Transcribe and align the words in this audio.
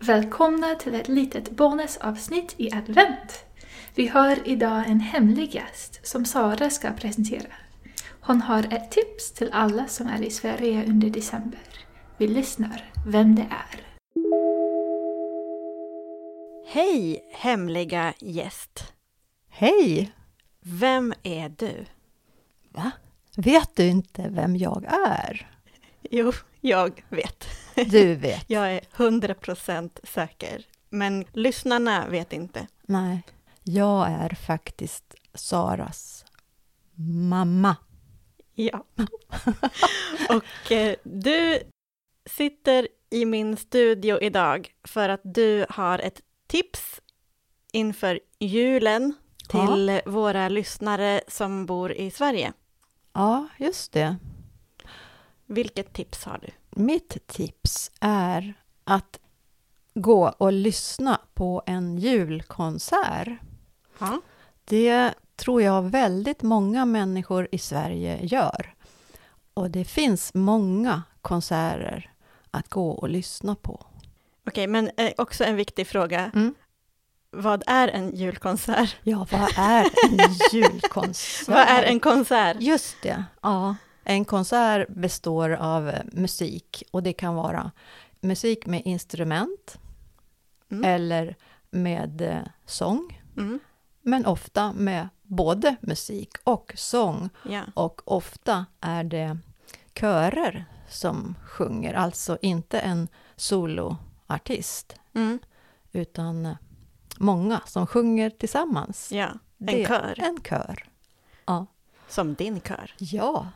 Välkomna 0.00 0.74
till 0.74 0.94
ett 0.94 1.08
litet 1.08 1.50
bonusavsnitt 1.50 2.54
i 2.56 2.72
advent. 2.72 3.44
Vi 3.94 4.08
har 4.08 4.38
idag 4.44 4.84
en 4.86 5.00
hemlig 5.00 5.54
gäst 5.54 6.06
som 6.06 6.24
Sara 6.24 6.70
ska 6.70 6.90
presentera. 6.90 7.52
Hon 8.20 8.42
har 8.42 8.74
ett 8.74 8.90
tips 8.90 9.32
till 9.32 9.50
alla 9.52 9.86
som 9.86 10.06
är 10.06 10.22
i 10.22 10.30
Sverige 10.30 10.84
under 10.88 11.10
december. 11.10 11.60
Vi 12.16 12.28
lyssnar 12.28 12.90
vem 13.06 13.34
det 13.34 13.46
är. 13.50 13.80
Hej 16.66 17.20
hemliga 17.32 18.14
gäst! 18.20 18.92
Hej! 19.48 20.12
Vem 20.60 21.14
är 21.22 21.48
du? 21.48 21.84
Va? 22.72 22.90
Vet 23.36 23.76
du 23.76 23.86
inte 23.86 24.28
vem 24.28 24.56
jag 24.56 24.84
är? 24.84 25.50
Jo, 26.10 26.32
jag 26.60 27.04
vet. 27.08 27.44
Du 27.74 28.14
vet. 28.14 28.44
Jag 28.50 28.72
är 28.72 28.80
100% 28.80 30.06
säker. 30.06 30.64
Men 30.90 31.24
lyssnarna 31.32 32.08
vet 32.08 32.32
inte. 32.32 32.66
Nej, 32.82 33.22
jag 33.62 34.08
är 34.10 34.34
faktiskt 34.34 35.14
Saras 35.34 36.24
mamma. 37.28 37.76
Ja. 38.54 38.84
Och 40.28 40.72
eh, 40.72 40.96
du 41.02 41.60
sitter 42.26 42.88
i 43.10 43.24
min 43.24 43.56
studio 43.56 44.18
idag 44.20 44.74
för 44.84 45.08
att 45.08 45.20
du 45.24 45.66
har 45.68 45.98
ett 45.98 46.20
tips 46.46 47.00
inför 47.72 48.20
julen 48.38 49.14
till 49.48 49.88
Ja. 50.04 50.10
våra 50.10 50.48
lyssnare 50.48 51.20
som 51.28 51.66
bor 51.66 51.92
i 51.92 52.10
Sverige. 52.10 52.52
Ja, 53.12 53.48
just 53.58 53.92
det. 53.92 54.16
Vilket 55.50 55.92
tips 55.92 56.24
har 56.24 56.38
du? 56.42 56.82
Mitt 56.82 57.26
tips 57.26 57.90
är 58.00 58.54
att 58.84 59.18
gå 59.94 60.28
och 60.38 60.52
lyssna 60.52 61.20
på 61.34 61.62
en 61.66 61.98
julkonsert. 61.98 63.28
Ja. 63.98 64.20
Det 64.64 65.14
tror 65.36 65.62
jag 65.62 65.82
väldigt 65.82 66.42
många 66.42 66.84
människor 66.84 67.48
i 67.52 67.58
Sverige 67.58 68.18
gör. 68.22 68.74
Och 69.54 69.70
det 69.70 69.84
finns 69.84 70.34
många 70.34 71.02
konserter 71.22 72.12
att 72.50 72.68
gå 72.68 72.90
och 72.90 73.08
lyssna 73.08 73.54
på. 73.54 73.86
Okej, 74.46 74.66
men 74.66 74.90
eh, 74.96 75.12
också 75.16 75.44
en 75.44 75.56
viktig 75.56 75.86
fråga. 75.86 76.30
Mm. 76.34 76.54
Vad 77.30 77.62
är 77.66 77.88
en 77.88 78.16
julkonsert? 78.16 78.96
Ja, 79.02 79.26
vad 79.30 79.52
är 79.56 79.82
en 79.82 80.34
julkonsert? 80.52 81.48
Vad 81.48 81.58
är 81.68 81.82
en 81.82 82.00
konsert? 82.00 82.56
Just 82.60 82.96
det, 83.02 83.24
ja. 83.42 83.76
En 84.10 84.24
konsert 84.24 84.88
består 84.88 85.50
av 85.50 85.92
musik 86.12 86.82
och 86.90 87.02
det 87.02 87.12
kan 87.12 87.34
vara 87.34 87.70
musik 88.20 88.66
med 88.66 88.82
instrument 88.84 89.78
Mm. 90.70 90.84
eller 90.84 91.36
med 91.70 92.20
eh, 92.22 92.38
sång. 92.66 93.22
Mm. 93.36 93.60
Men 94.02 94.26
ofta 94.26 94.72
med 94.72 95.08
både 95.22 95.76
musik 95.80 96.30
och 96.44 96.72
sång. 96.76 97.30
Ja. 97.42 97.62
Och 97.74 98.00
ofta 98.04 98.66
är 98.80 99.04
det 99.04 99.38
körer 99.94 100.64
som 100.88 101.34
sjunger, 101.46 101.94
alltså 101.94 102.38
inte 102.42 102.78
en 102.78 103.08
soloartist 103.36 104.96
Mm. 105.14 105.38
utan 105.92 106.46
eh, 106.46 106.56
många 107.18 107.60
som 107.66 107.86
sjunger 107.86 108.30
tillsammans. 108.30 109.12
ja, 109.12 109.26
en 109.58 109.66
Det- 109.66 109.86
kör. 109.88 110.14
En 110.18 110.38
kör. 110.48 110.84
Ja. 111.46 111.66
Som 112.08 112.34
din 112.34 112.60
kör. 112.60 112.94
ja. 112.98 113.46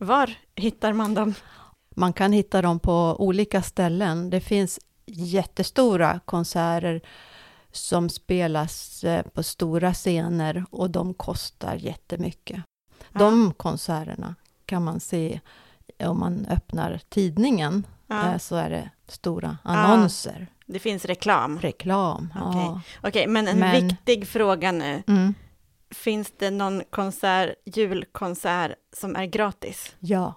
Var 0.00 0.34
hittar 0.54 0.92
man 0.92 1.14
dem? 1.14 1.34
Man 1.94 2.12
kan 2.12 2.32
hitta 2.32 2.62
dem 2.62 2.78
på 2.78 3.16
olika 3.18 3.62
ställen. 3.62 4.30
Det 4.30 4.40
finns 4.40 4.80
jättestora 5.06 6.20
konserter 6.24 7.00
som 7.72 8.08
spelas 8.08 9.04
eh, 9.04 9.22
på 9.22 9.42
stora 9.42 9.94
scener 9.94 10.64
och 10.70 10.90
de 10.90 11.14
kostar 11.14 11.74
jättemycket. 11.74 12.62
De 13.12 13.52
konserterna 13.56 14.34
kan 14.66 14.84
man 14.84 15.00
se 15.00 15.40
om 16.04 16.18
man 16.20 16.46
öppnar 16.50 17.00
tidningen 17.08 17.86
Ja, 18.06 18.32
eh, 18.32 18.38
så 18.38 18.56
är 18.56 18.70
det 18.70 18.90
stora 19.08 19.58
annonser, 19.62 20.46
det 20.66 20.78
finns 20.78 21.04
reklam. 21.04 21.58
reklam. 21.60 22.32
Ja. 22.34 22.80
Okej, 23.02 23.26
men 23.26 23.48
en 23.48 23.58
Men- 23.58 23.88
viktig 23.88 24.28
fråga 24.28 24.72
nu. 24.72 25.02
Mm. 25.06 25.34
Finns 25.90 26.32
det 26.36 26.50
någon 26.50 26.82
konsert, 26.90 27.54
julkonsert 27.64 28.78
som 28.92 29.16
är 29.16 29.26
gratis? 29.26 29.96
ja, 30.00 30.34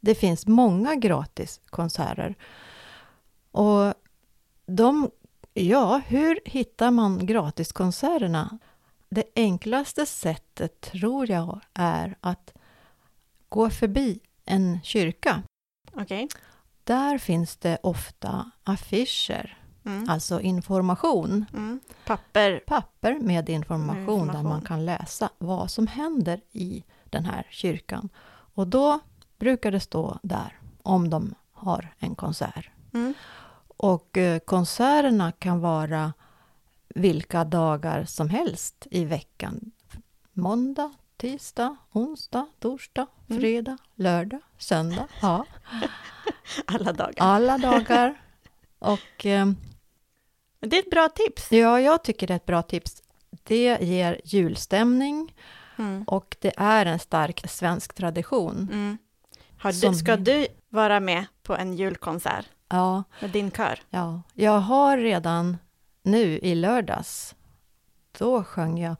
det 0.00 0.14
finns 0.14 0.46
många 0.46 0.94
gratiskonserter. 0.94 2.34
Och 3.50 3.94
de, 4.66 5.10
ja, 5.54 6.02
hur 6.06 6.40
hittar 6.44 6.90
man 6.90 7.26
gratiskonserterna? 7.26 8.58
Det 9.08 9.24
enklaste 9.36 10.06
sättet 10.06 10.80
tror 10.80 11.30
jag 11.30 11.60
är 11.74 12.16
att 12.20 12.54
gå 13.48 13.70
förbi 13.70 14.20
en 14.44 14.82
kyrka. 14.82 15.42
Okej. 15.92 16.28
Där 16.84 17.18
finns 17.18 17.56
det 17.56 17.78
ofta 17.82 18.50
affischer, 18.64 19.58
Mm. 19.86 20.08
alltså 20.08 20.40
information. 20.40 21.44
Mm. 21.52 21.80
Papper. 22.04 22.60
Papper 22.66 23.18
med 23.20 23.48
information, 23.48 23.98
Information. 24.00 24.26
där 24.36 24.42
man 24.42 24.60
kan 24.62 24.84
läsa 24.84 25.30
vad 25.38 25.70
som 25.70 25.86
händer 25.86 26.40
i 26.52 26.84
den 27.04 27.24
här 27.24 27.46
kyrkan. 27.50 28.08
Och 28.54 28.66
då 28.68 29.00
brukar 29.38 29.70
det 29.70 29.80
stå 29.80 30.18
där 30.22 30.58
om 30.82 31.10
de 31.10 31.34
har 31.52 31.94
en 31.98 32.14
konsert. 32.14 32.70
Mm. 32.94 33.14
Och 33.76 34.16
eh, 34.18 34.38
konserterna 34.38 35.32
kan 35.32 35.60
vara 35.60 36.12
vilka 36.88 37.44
dagar 37.44 38.04
som 38.04 38.28
helst 38.28 38.86
i 38.90 39.04
veckan. 39.04 39.70
Måndag, 40.32 40.92
tisdag, 41.16 41.76
onsdag, 41.92 42.46
torsdag, 42.60 43.06
Mm. 43.28 43.40
fredag, 43.40 43.78
lördag, 43.94 44.40
söndag. 44.58 45.08
Ja, 45.22 45.44
Alla 46.66 46.92
dagar. 46.92 47.14
alla 47.18 47.58
dagar. 47.58 48.14
Och 48.78 49.26
eh, 49.26 49.46
Det 50.66 50.76
är 50.76 50.80
ett 50.82 50.90
bra 50.90 51.08
tips. 51.08 51.52
ja, 51.52 51.80
jag 51.80 52.04
tycker 52.04 52.26
det 52.26 52.32
är 52.32 52.36
ett 52.36 52.46
bra 52.46 52.62
tips. 52.62 53.02
Det 53.42 53.78
ger 53.82 54.20
julstämning 54.24 55.34
Mm. 55.78 56.02
och 56.06 56.36
det 56.40 56.52
är 56.56 56.86
en 56.86 56.98
stark 56.98 57.50
svensk 57.50 57.94
tradition. 57.94 58.68
Mm. 58.72 58.98
Du, 59.62 59.72
Som- 59.72 59.94
ska 59.94 60.16
du 60.16 60.46
vara 60.68 61.00
med 61.00 61.24
på 61.42 61.56
en 61.56 61.74
julkonsert 61.76 62.46
Ja, 62.68 63.02
med 63.20 63.30
din 63.30 63.50
kör? 63.50 63.80
ja, 63.90 64.22
jag 64.34 64.58
har 64.60 64.98
redan 64.98 65.56
nu 66.02 66.38
i 66.38 66.54
lördags, 66.54 67.34
då 68.18 68.44
sjöng 68.44 68.78
jag 68.80 68.96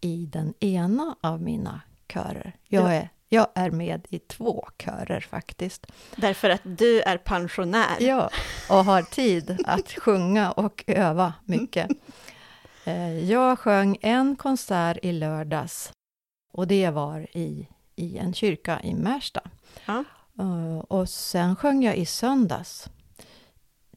i 0.00 0.26
den 0.32 0.54
ena 0.60 1.16
av 1.20 1.42
mina 1.42 1.80
körer. 2.12 2.56
Jag 2.68 2.82
Ja. 2.84 2.92
är, 2.92 3.08
jag 3.32 3.46
är 3.54 3.70
med 3.70 4.06
i 4.10 4.18
två 4.18 4.68
körer 4.78 5.20
faktiskt. 5.20 5.86
Därför 6.16 6.50
att 6.50 6.60
du 6.64 7.00
är 7.02 7.16
pensionär. 7.18 7.96
Ja, 8.00 8.30
och 8.70 8.84
har 8.84 9.02
tid 9.02 9.58
att 9.66 9.92
sjunga 9.98 10.50
och 10.52 10.84
öva 10.86 11.32
mycket. 11.44 11.90
Eh, 12.84 13.18
Jag 13.30 13.58
sjöng 13.58 13.96
en 14.02 14.36
konsert 14.36 14.98
i 15.02 15.12
lördags 15.12 15.92
och 16.52 16.66
det 16.66 16.90
var 16.90 17.26
i, 17.36 17.68
i 17.96 18.18
en 18.18 18.34
kyrka 18.34 18.80
i 18.80 18.94
Märsta. 18.94 19.40
Ja. 19.86 20.04
Eh, 20.38 20.78
Och 20.78 21.08
sen 21.08 21.56
sjöng 21.56 21.82
jag 21.84 21.96
i 21.96 22.06
söndags 22.06 22.88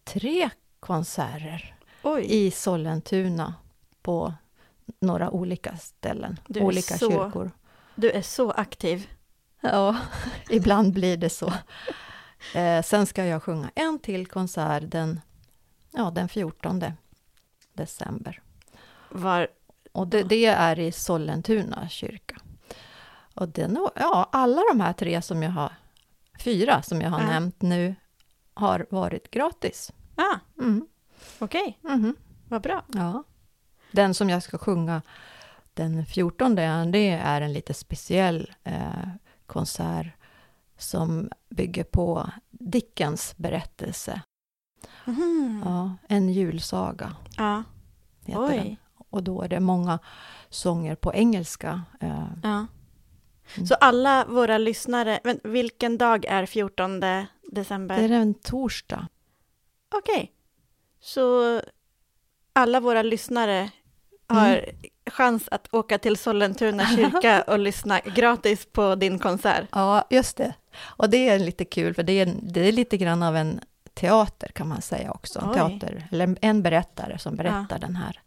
tre 0.04 0.50
konserter 0.80 1.76
Oj, 2.04 2.26
i 2.30 2.52
Sollentuna 2.52 3.54
på 4.02 4.34
några 5.00 5.30
olika 5.30 5.78
ställen, 5.78 6.40
Du 6.48 6.62
olika 6.62 6.98
så- 6.98 7.12
kyrkor. 7.12 7.52
du 7.96 8.12
är 8.12 8.22
så 8.22 8.52
aktiv. 8.52 9.08
Ja, 9.72 9.96
ibland 10.50 10.94
blir 10.94 11.18
det 11.18 11.30
så. 11.30 11.54
Eh, 12.56 12.82
sen 12.84 13.06
ska 13.06 13.26
jag 13.26 13.44
sjunga 13.44 13.72
en 13.76 14.00
till 14.00 14.28
konsert 14.28 14.84
den, 14.92 15.22
ja, 15.92 16.12
den 16.12 16.30
14 16.30 16.84
december. 17.74 18.42
Var, 19.10 19.48
Och 19.92 20.08
det, 20.08 20.24
det 20.24 20.46
är 20.46 20.80
i 20.80 20.92
Sollentuna 20.92 21.90
kyrka. 21.90 22.36
Och 23.34 23.58
nog- 23.70 23.92
ja, 23.96 24.30
alla 24.32 24.62
de 24.72 24.82
här 24.82 24.94
tre 24.94 25.22
som 25.22 25.44
jag 25.44 25.52
har, 25.52 25.74
fyra 26.44 26.82
som 26.82 27.02
jag 27.02 27.10
har 27.10 27.20
Ja. 27.22 27.26
nämnt 27.28 27.62
nu, 27.62 27.96
har 28.54 28.86
varit 28.90 29.32
gratis. 29.32 29.92
ah, 30.16 30.36
Mm. 30.60 30.88
okej, 31.40 31.80
mhm, 31.82 32.16
vad 32.50 32.62
bra. 32.62 32.84
Ja. 32.94 33.24
Den 33.92 34.14
som 34.14 34.30
jag 34.30 34.44
ska 34.44 34.58
sjunga 34.58 35.02
den 35.74 36.06
14, 36.06 36.56
det 36.92 37.08
är 37.10 37.42
en 37.42 37.54
lite 37.54 37.74
speciell 37.74 38.54
eh, 38.64 39.08
konsert 39.48 40.08
som 40.78 41.30
bygger 41.50 41.84
på 41.84 42.30
Dickens 42.52 43.38
berättelse. 43.38 44.22
Mhm. 45.06 45.62
Ja, 45.66 45.96
en 46.08 46.30
julsaga 46.30 47.16
Ja, 47.38 47.64
heter 48.26 48.42
den. 48.42 48.60
oj. 48.60 48.78
Och 49.10 49.24
då 49.24 49.42
är 49.42 49.48
det 49.50 49.60
många 49.60 50.00
sånger 50.50 50.96
på 50.96 51.14
engelska. 51.14 51.82
Eh, 52.00 52.28
Ja. 52.44 52.66
Mm. 53.56 53.68
Så 53.68 53.76
alla 53.76 54.26
våra 54.26 54.58
lyssnare, 54.58 55.20
men 55.24 55.40
vilken 55.44 55.98
dag 55.98 56.26
är 56.26 56.46
14 56.46 57.00
december? 57.52 57.96
det 57.98 58.04
är 58.04 58.10
en 58.10 58.34
torsdag. 58.34 59.08
Okej. 59.96 60.32
Så 61.00 61.62
alla 62.54 62.80
våra 62.80 63.02
lyssnare 63.02 63.72
har 64.28 64.66
chans 65.12 65.44
att 65.52 65.74
åka 65.74 65.98
till 65.98 66.18
Sollentuna 66.18 66.88
kyrka 66.96 67.42
och 67.42 67.60
lyssna 67.60 68.00
gratis 68.00 68.66
på 68.72 68.96
din 68.96 69.20
konsert. 69.20 69.68
Ja, 69.72 70.08
just 70.10 70.38
det. 70.38 70.54
Och 70.82 71.10
det 71.10 71.30
är 71.30 71.40
lite 71.40 71.66
kul, 71.66 71.94
för 71.94 72.04
det 72.04 72.14
är, 72.14 72.34
det 72.42 72.68
är 72.68 72.72
lite 72.72 72.98
grann 72.98 73.24
av 73.24 73.36
en 73.38 73.60
teater 73.94 74.48
kan 74.48 74.68
man 74.68 74.82
säga 74.82 75.12
också. 75.12 75.40
En 75.40 75.50
Oj. 75.50 75.54
teater, 75.56 76.08
eller 76.12 76.38
en 76.42 76.62
berättare 76.64 77.20
som 77.20 77.36
berättar 77.36 77.80
den 77.80 77.96
här 77.96 78.20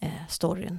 eh, 0.00 0.26
storyn. 0.28 0.78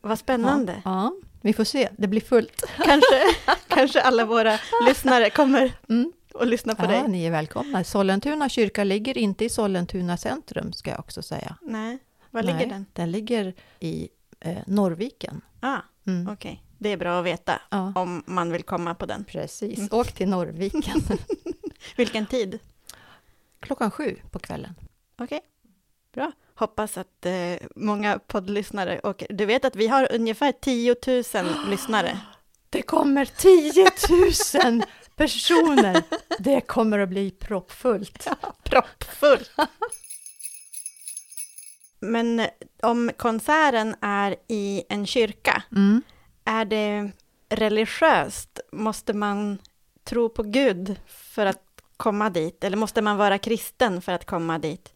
Vad 0.00 0.18
spännande. 0.18 0.72
Ja, 0.72 0.80
ja, 0.84 1.12
vi 1.40 1.52
får 1.52 1.64
se. 1.64 1.88
Det 1.98 2.08
blir 2.08 2.20
fullt. 2.20 2.64
Kanske, 2.76 3.22
kanske 3.68 4.00
alla 4.02 4.24
våra 4.24 4.58
lyssnare 4.86 5.30
kommer 5.30 5.72
Mm. 5.88 6.12
och 6.34 6.46
lyssna 6.46 6.74
på 6.74 6.84
Ja, 6.84 6.88
dig. 6.88 7.08
ni 7.08 7.24
är 7.26 7.30
välkomna. 7.30 7.84
Sollentuna 7.84 8.48
kyrka 8.48 8.84
ligger 8.84 9.18
inte 9.18 9.44
i 9.44 9.48
Sollentuna 9.48 10.16
centrum, 10.16 10.72
ska 10.72 10.90
jag 10.90 11.00
också 11.00 11.22
säga. 11.22 11.56
Nej, 11.62 11.98
var 12.32 12.42
Nej, 12.42 12.52
ligger 12.54 12.66
den? 12.66 12.86
Den 12.92 13.10
ligger 13.10 13.54
i 13.80 14.08
eh, 14.40 14.58
Norrviken. 14.66 15.40
Ah, 15.60 15.78
Mm. 16.06 16.28
okej. 16.28 16.62
Det 16.78 16.88
är 16.88 16.96
bra 16.96 17.18
att 17.18 17.24
veta 17.24 17.60
Ja, 17.70 17.92
om 17.96 18.22
man 18.26 18.52
vill 18.52 18.62
komma 18.62 18.94
på 18.94 19.06
den. 19.06 19.24
precis. 19.24 19.78
Mm. 19.78 19.88
Åk 19.92 20.12
till 20.12 20.28
Norrviken 20.28 21.00
Vilken 21.96 22.26
tid? 22.26 22.58
klockan 23.60 23.90
sju 23.90 24.16
på 24.30 24.38
kvällen. 24.38 24.74
Okej, 25.18 25.40
bra. 26.14 26.32
Hoppas 26.54 26.98
att 26.98 27.26
eh, 27.26 27.54
många 27.76 28.18
poddlyssnare 28.26 28.98
och 28.98 29.24
du 29.28 29.46
vet 29.46 29.64
att 29.64 29.76
vi 29.76 29.88
har 29.88 30.12
ungefär 30.14 30.52
10 30.52 30.96
000 31.06 31.24
lyssnare. 31.70 32.18
Det 32.70 32.82
kommer 32.82 33.24
10 33.24 33.90
000 34.70 34.82
personer! 35.16 36.02
Det 36.38 36.60
kommer 36.60 36.98
att 36.98 37.08
bli 37.08 37.30
proppfullt. 37.30 38.28
Proppfull! 38.64 39.44
Men 42.02 42.40
eh, 42.40 42.46
om 42.82 43.10
konserten 43.16 43.94
är 44.00 44.36
i 44.48 44.82
en 44.88 45.06
kyrka, 45.06 45.62
Mm. 45.72 46.02
är 46.44 46.64
det 46.64 47.10
religiöst? 47.48 48.60
Måste 48.72 49.12
man 49.12 49.58
tro 50.04 50.28
på 50.28 50.42
Gud 50.42 50.96
för 51.06 51.46
att 51.46 51.62
komma 51.96 52.30
dit? 52.30 52.64
Eller 52.64 52.76
måste 52.76 53.02
man 53.02 53.16
vara 53.16 53.38
kristen 53.38 54.02
för 54.02 54.12
att 54.12 54.26
komma 54.26 54.58
dit? 54.58 54.92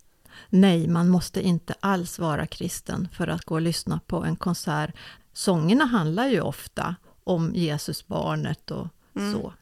Nej, 0.48 0.88
man 0.88 1.08
måste 1.08 1.42
inte 1.42 1.74
alls 1.80 2.18
vara 2.18 2.46
kristen 2.46 3.08
för 3.12 3.28
att 3.28 3.44
gå 3.44 3.54
och 3.54 3.60
lyssna 3.60 4.00
på 4.06 4.24
en 4.24 4.36
konsert. 4.36 4.90
Sångerna 5.32 5.84
handlar 5.84 6.26
ju 6.26 6.40
ofta 6.40 6.96
om 7.24 7.52
Jesusbarnet 7.54 8.70
och 8.70 8.86
Mm. 9.16 9.32
så. 9.32 9.52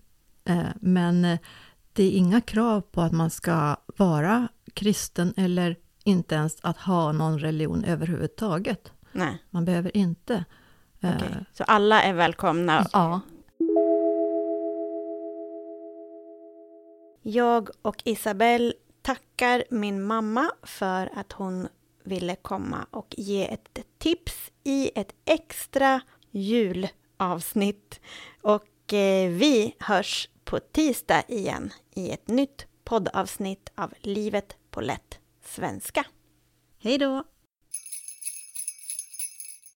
Eh, 0.44 0.62
Men 0.80 1.24
eh, 1.24 1.38
det 1.92 2.04
är 2.04 2.10
inga 2.10 2.40
krav 2.40 2.80
på 2.80 3.00
att 3.00 3.12
man 3.12 3.30
ska 3.30 3.76
vara 3.96 4.48
kristen 4.74 5.34
eller 5.36 5.76
inte 6.04 6.34
ens 6.34 6.56
att 6.62 6.76
ha 6.78 7.12
någon 7.12 7.38
religion 7.38 7.84
överhuvudtaget. 7.84 8.92
Nej, 9.12 9.42
Man 9.50 9.64
behöver 9.64 9.96
inte. 9.96 10.44
eh, 11.00 11.16
okej. 11.16 11.44
Så 11.52 11.64
alla 11.64 12.02
är 12.02 12.12
välkomna 12.14 12.86
Ja, 12.92 13.20
Jag 17.22 17.68
och 17.82 18.02
Isabelle 18.04 18.72
tackar 19.02 19.64
min 19.70 20.02
mamma 20.02 20.50
för 20.62 21.10
att 21.14 21.32
hon 21.32 21.68
ville 22.04 22.36
komma 22.36 22.86
och 22.90 23.14
ge 23.18 23.52
ett 23.52 23.78
tips 23.98 24.50
i 24.64 24.90
ett 24.94 25.14
extra 25.24 26.00
julavsnitt. 26.30 28.00
Och 28.42 28.92
eh, 28.92 29.30
vi 29.30 29.74
hörs 29.78 30.28
på 30.44 30.58
tisdag 30.58 31.22
igen 31.28 31.72
i 31.94 32.10
ett 32.10 32.28
nytt 32.28 32.66
poddavsnitt 32.84 33.70
av 33.74 33.92
Livet 34.00 34.56
på 34.70 34.80
lätt 34.80 35.18
svenska. 35.48 36.04
Hej 36.78 36.98
då! 36.98 37.24